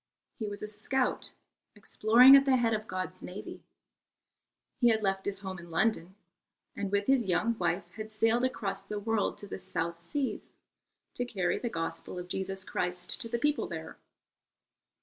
He 0.39 0.47
was 0.47 0.63
a 0.63 0.67
scout 0.67 1.31
exploring 1.75 2.35
at 2.35 2.45
the 2.45 2.55
head 2.57 2.73
of 2.73 2.87
God's 2.87 3.21
navy. 3.21 3.61
He 4.79 4.87
had 4.89 5.03
left 5.03 5.25
his 5.25 5.41
home 5.41 5.59
in 5.59 5.69
London 5.69 6.15
and 6.75 6.91
with 6.91 7.05
his 7.05 7.29
young 7.29 7.55
wife 7.59 7.87
had 7.91 8.11
sailed 8.11 8.43
across 8.43 8.81
the 8.81 8.97
world 8.99 9.37
to 9.37 9.47
the 9.47 9.59
South 9.59 10.01
Seas 10.01 10.53
to 11.13 11.23
carry 11.23 11.59
the 11.59 11.69
Gospel 11.69 12.17
of 12.17 12.27
Jesus 12.29 12.65
Christ 12.65 13.21
to 13.21 13.29
the 13.29 13.37
people 13.37 13.67
there. 13.67 13.99